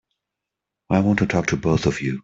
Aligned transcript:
I 0.89 0.99
want 1.01 1.19
to 1.19 1.27
talk 1.27 1.45
to 1.49 1.57
both 1.57 1.85
of 1.85 2.01
you. 2.01 2.19